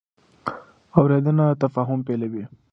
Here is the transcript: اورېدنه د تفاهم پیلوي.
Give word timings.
اورېدنه 0.99 1.45
د 1.49 1.53
تفاهم 1.63 1.99
پیلوي. 2.07 2.43